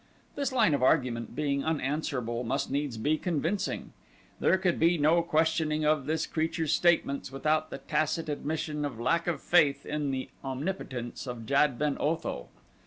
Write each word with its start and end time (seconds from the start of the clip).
This 0.33 0.51
line 0.51 0.73
of 0.73 0.81
argument 0.81 1.35
being 1.35 1.63
unanswerable 1.63 2.43
must 2.43 2.71
needs 2.71 2.97
be 2.97 3.19
convincing. 3.19 3.93
There 4.39 4.57
could 4.57 4.79
be 4.79 4.97
no 4.97 5.21
questioning 5.21 5.85
of 5.85 6.07
this 6.07 6.25
creature's 6.25 6.73
statements 6.73 7.31
without 7.31 7.69
the 7.69 7.77
tacit 7.77 8.27
admission 8.27 8.83
of 8.83 8.99
lack 8.99 9.27
of 9.27 9.39
faith 9.41 9.85
in 9.85 10.09
the 10.09 10.29
omnipotence 10.43 11.27
of 11.27 11.45
Jad 11.45 11.77
ben 11.77 11.97
Otho. 11.99 12.47